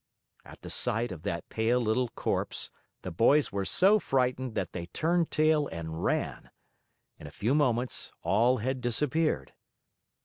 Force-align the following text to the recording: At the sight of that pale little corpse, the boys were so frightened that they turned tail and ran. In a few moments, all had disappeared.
At 0.43 0.63
the 0.63 0.71
sight 0.71 1.11
of 1.11 1.21
that 1.21 1.47
pale 1.49 1.79
little 1.79 2.09
corpse, 2.09 2.71
the 3.03 3.11
boys 3.11 3.51
were 3.51 3.65
so 3.65 3.99
frightened 3.99 4.55
that 4.55 4.71
they 4.73 4.87
turned 4.87 5.29
tail 5.29 5.67
and 5.67 6.03
ran. 6.03 6.49
In 7.19 7.27
a 7.27 7.29
few 7.29 7.53
moments, 7.53 8.11
all 8.23 8.57
had 8.57 8.81
disappeared. 8.81 9.53